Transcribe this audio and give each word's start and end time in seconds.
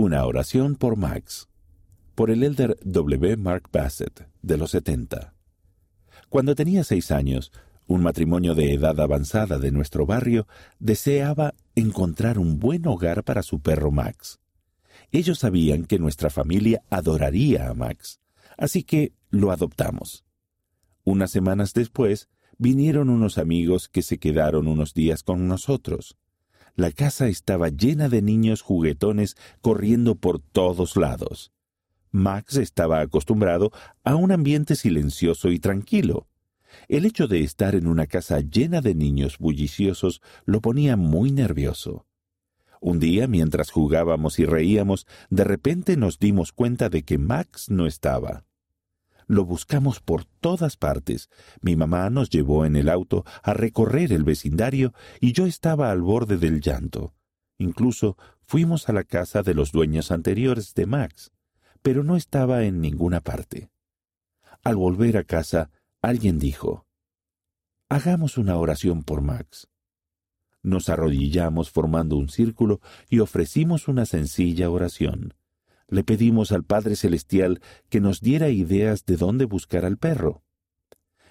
Una 0.00 0.24
oración 0.26 0.76
por 0.76 0.96
Max, 0.96 1.48
por 2.14 2.30
el 2.30 2.44
elder 2.44 2.78
W. 2.84 3.36
Mark 3.36 3.68
Bassett, 3.72 4.28
de 4.42 4.56
los 4.56 4.70
70. 4.70 5.34
Cuando 6.28 6.54
tenía 6.54 6.84
seis 6.84 7.10
años, 7.10 7.50
un 7.88 8.04
matrimonio 8.04 8.54
de 8.54 8.74
edad 8.74 9.00
avanzada 9.00 9.58
de 9.58 9.72
nuestro 9.72 10.06
barrio 10.06 10.46
deseaba 10.78 11.54
encontrar 11.74 12.38
un 12.38 12.60
buen 12.60 12.86
hogar 12.86 13.24
para 13.24 13.42
su 13.42 13.58
perro 13.58 13.90
Max. 13.90 14.38
Ellos 15.10 15.40
sabían 15.40 15.84
que 15.84 15.98
nuestra 15.98 16.30
familia 16.30 16.80
adoraría 16.90 17.68
a 17.68 17.74
Max, 17.74 18.20
así 18.56 18.84
que 18.84 19.14
lo 19.30 19.50
adoptamos. 19.50 20.24
Unas 21.02 21.32
semanas 21.32 21.74
después, 21.74 22.28
vinieron 22.56 23.10
unos 23.10 23.36
amigos 23.36 23.88
que 23.88 24.02
se 24.02 24.18
quedaron 24.18 24.68
unos 24.68 24.94
días 24.94 25.24
con 25.24 25.48
nosotros. 25.48 26.16
La 26.78 26.92
casa 26.92 27.26
estaba 27.26 27.70
llena 27.70 28.08
de 28.08 28.22
niños 28.22 28.62
juguetones 28.62 29.36
corriendo 29.60 30.14
por 30.14 30.38
todos 30.38 30.96
lados. 30.96 31.50
Max 32.12 32.56
estaba 32.56 33.00
acostumbrado 33.00 33.72
a 34.04 34.14
un 34.14 34.30
ambiente 34.30 34.76
silencioso 34.76 35.50
y 35.50 35.58
tranquilo. 35.58 36.28
El 36.86 37.04
hecho 37.04 37.26
de 37.26 37.42
estar 37.42 37.74
en 37.74 37.88
una 37.88 38.06
casa 38.06 38.38
llena 38.38 38.80
de 38.80 38.94
niños 38.94 39.38
bulliciosos 39.38 40.22
lo 40.44 40.60
ponía 40.60 40.96
muy 40.96 41.32
nervioso. 41.32 42.06
Un 42.80 43.00
día, 43.00 43.26
mientras 43.26 43.72
jugábamos 43.72 44.38
y 44.38 44.44
reíamos, 44.44 45.08
de 45.30 45.42
repente 45.42 45.96
nos 45.96 46.20
dimos 46.20 46.52
cuenta 46.52 46.88
de 46.90 47.02
que 47.02 47.18
Max 47.18 47.70
no 47.70 47.88
estaba. 47.88 48.44
Lo 49.28 49.44
buscamos 49.44 50.00
por 50.00 50.24
todas 50.24 50.78
partes. 50.78 51.28
Mi 51.60 51.76
mamá 51.76 52.08
nos 52.08 52.30
llevó 52.30 52.64
en 52.64 52.76
el 52.76 52.88
auto 52.88 53.26
a 53.42 53.52
recorrer 53.52 54.10
el 54.14 54.24
vecindario 54.24 54.94
y 55.20 55.32
yo 55.32 55.44
estaba 55.44 55.90
al 55.90 56.00
borde 56.00 56.38
del 56.38 56.62
llanto. 56.62 57.14
Incluso 57.58 58.16
fuimos 58.46 58.88
a 58.88 58.94
la 58.94 59.04
casa 59.04 59.42
de 59.42 59.52
los 59.52 59.70
dueños 59.70 60.10
anteriores 60.12 60.72
de 60.72 60.86
Max, 60.86 61.30
pero 61.82 62.04
no 62.04 62.16
estaba 62.16 62.64
en 62.64 62.80
ninguna 62.80 63.20
parte. 63.20 63.70
Al 64.64 64.76
volver 64.76 65.18
a 65.18 65.24
casa, 65.24 65.70
alguien 66.00 66.38
dijo, 66.38 66.86
Hagamos 67.90 68.38
una 68.38 68.56
oración 68.56 69.02
por 69.02 69.20
Max. 69.20 69.68
Nos 70.62 70.88
arrodillamos 70.88 71.70
formando 71.70 72.16
un 72.16 72.30
círculo 72.30 72.80
y 73.10 73.18
ofrecimos 73.18 73.88
una 73.88 74.06
sencilla 74.06 74.70
oración. 74.70 75.34
Le 75.88 76.04
pedimos 76.04 76.52
al 76.52 76.64
Padre 76.64 76.96
Celestial 76.96 77.60
que 77.88 78.00
nos 78.00 78.20
diera 78.20 78.50
ideas 78.50 79.04
de 79.06 79.16
dónde 79.16 79.46
buscar 79.46 79.84
al 79.84 79.96
perro. 79.96 80.42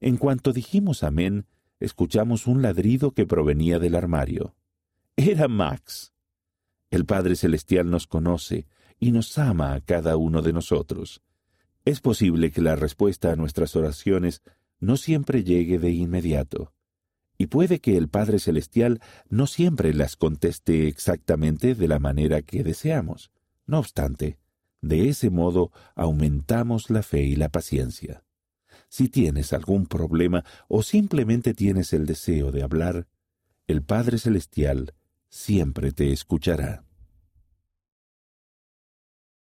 En 0.00 0.16
cuanto 0.16 0.52
dijimos 0.52 1.02
amén, 1.02 1.46
escuchamos 1.78 2.46
un 2.46 2.60
ladrido 2.60 3.12
que 3.12 3.26
provenía 3.26 3.78
del 3.78 3.94
armario. 3.94 4.56
Era 5.16 5.48
Max. 5.48 6.12
El 6.90 7.06
Padre 7.06 7.36
Celestial 7.36 7.88
nos 7.90 8.06
conoce 8.06 8.66
y 8.98 9.12
nos 9.12 9.38
ama 9.38 9.74
a 9.74 9.80
cada 9.80 10.16
uno 10.16 10.42
de 10.42 10.52
nosotros. 10.52 11.22
Es 11.84 12.00
posible 12.00 12.50
que 12.50 12.60
la 12.60 12.76
respuesta 12.76 13.32
a 13.32 13.36
nuestras 13.36 13.76
oraciones 13.76 14.42
no 14.80 14.96
siempre 14.96 15.44
llegue 15.44 15.78
de 15.78 15.90
inmediato, 15.90 16.72
y 17.38 17.46
puede 17.46 17.80
que 17.80 17.96
el 17.96 18.08
Padre 18.08 18.38
Celestial 18.38 19.00
no 19.30 19.46
siempre 19.46 19.94
las 19.94 20.16
conteste 20.16 20.88
exactamente 20.88 21.74
de 21.74 21.88
la 21.88 21.98
manera 21.98 22.42
que 22.42 22.62
deseamos. 22.62 23.30
No 23.66 23.78
obstante, 23.78 24.39
de 24.80 25.08
ese 25.08 25.30
modo 25.30 25.72
aumentamos 25.94 26.90
la 26.90 27.02
fe 27.02 27.22
y 27.22 27.36
la 27.36 27.48
paciencia. 27.48 28.24
Si 28.88 29.08
tienes 29.08 29.52
algún 29.52 29.86
problema 29.86 30.44
o 30.68 30.82
simplemente 30.82 31.54
tienes 31.54 31.92
el 31.92 32.06
deseo 32.06 32.50
de 32.50 32.62
hablar, 32.62 33.06
el 33.66 33.82
Padre 33.82 34.18
Celestial 34.18 34.94
siempre 35.28 35.92
te 35.92 36.12
escuchará. 36.12 36.84